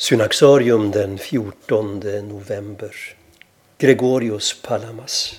[0.00, 3.16] Synaxarium den 14 november.
[3.78, 5.36] Gregorius Palamas.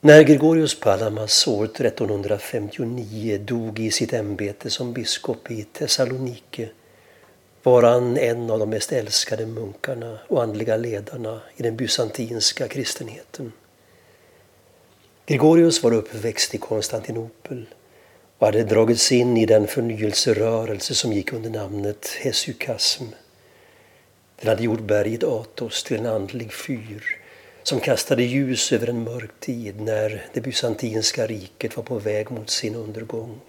[0.00, 6.68] När Gregorius Palamas år 1359 dog i sitt ämbete som biskop i Thessalonike
[7.62, 13.52] var han en av de mest älskade munkarna och andliga ledarna i den bysantinska kristenheten.
[15.26, 17.66] Gregorius var uppväxt i Konstantinopel
[18.42, 23.04] och hade dragits in i den förnyelserörelse som gick under namnet hesukasm.
[24.40, 27.18] Den hade gjort berget Atos till en andlig fyr
[27.62, 32.50] som kastade ljus över en mörk tid när det bysantinska riket var på väg mot
[32.50, 33.40] sin undergång.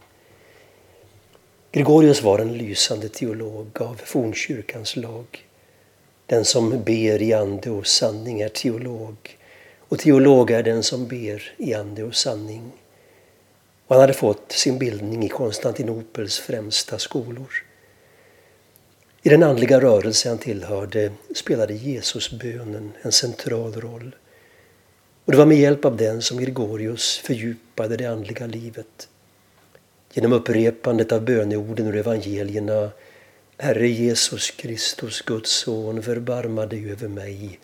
[1.71, 5.25] Gregorius var en lysande teolog av fornkyrkans lag.
[6.25, 9.37] Den som ber i ande och sanning är teolog
[9.79, 12.71] och teolog är den som ber i ande och sanning.
[13.93, 17.53] Han hade fått sin bildning i Konstantinopels främsta skolor.
[19.23, 24.15] I den andliga rörelse han tillhörde spelade Jesusbönen en central roll.
[25.25, 29.07] Och det var med hjälp av den som Gregorius fördjupade det andliga livet.
[30.13, 32.91] Genom upprepandet av böneorden ur evangelierna
[33.57, 37.59] Herre Jesus Kristus, Guds son, förbarma dig över mig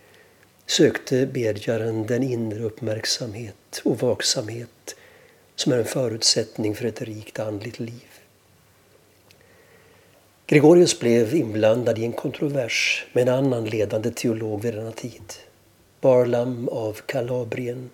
[0.68, 4.96] sökte bedjaren den inre uppmärksamhet och vaksamhet
[5.60, 8.10] som är en förutsättning för ett rikt andligt liv.
[10.48, 15.34] Gregorius blev inblandad i en kontrovers med en annan ledande teolog vid denna tid,
[16.02, 17.90] Barlam av Kalabrien.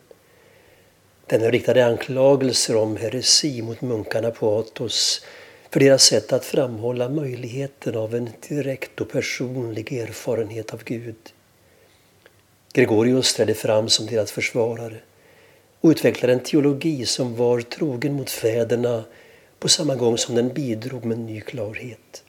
[1.28, 5.26] Denne riktade anklagelser om heresi mot munkarna på Athos
[5.70, 11.34] för deras sätt att framhålla möjligheten av en direkt och personlig erfarenhet av Gud.
[12.74, 14.98] Gregorius trädde fram som deras försvarare
[15.86, 19.04] och utvecklade en teologi som var trogen mot fäderna
[19.60, 22.24] på samma gång som den bidrog med ny klarhet.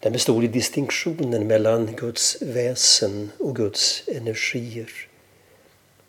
[0.00, 4.90] Den bestod i distinktionen mellan Guds väsen och Guds energier.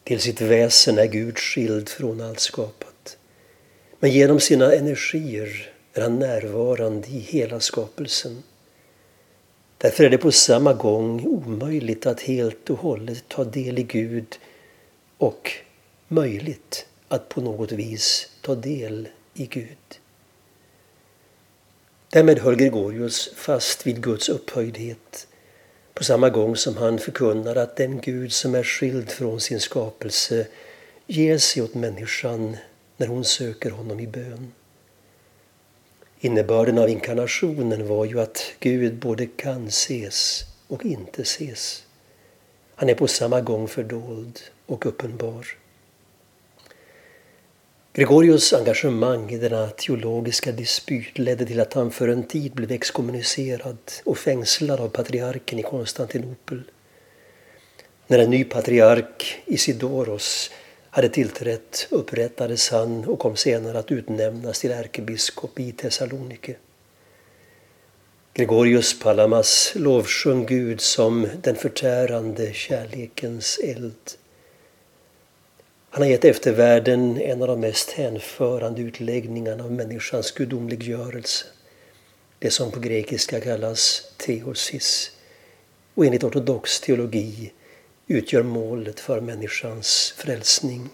[0.04, 3.18] Till sitt väsen är Gud skild från allt skapat.
[4.00, 8.44] Men genom sina energier är han närvarande i hela skapelsen.
[9.78, 14.40] Därför är det på samma gång omöjligt att helt och hållet ta del i Gud
[15.18, 15.52] och
[16.12, 20.00] möjligt att på något vis ta del i Gud.
[22.10, 25.28] Därmed höll Gregorius fast vid Guds upphöjdhet
[25.94, 30.48] på samma gång som han förkunnar att den Gud som är skild från sin skapelse
[31.08, 32.58] ger sig åt människan
[32.98, 34.52] när hon söker honom i bön.
[36.20, 41.84] Innebörden av inkarnationen var ju att Gud både kan ses och inte ses.
[42.76, 45.48] Han är på samma gång fördold och uppenbar.
[47.94, 53.78] Gregorius engagemang i denna teologiska dispyt ledde till att han för en tid blev exkommunicerad
[54.04, 56.62] och fängslad av patriarken i Konstantinopel.
[58.08, 60.52] När en ny patriark, Isidoros,
[60.90, 66.56] hade tillträtt upprättades han och kom senare att utnämnas till ärkebiskop i Thessalonike.
[68.34, 74.21] Gregorius Palamas lovsjung Gud som den förtärande kärlekens eld.
[75.94, 81.46] Han har gett eftervärlden en av de mest hänförande utläggningarna av människans gudomliggörelse.
[82.40, 85.12] Det som på grekiska kallas teosis
[85.94, 87.52] och enligt ortodox teologi
[88.08, 90.90] utgör målet för människans frälsning.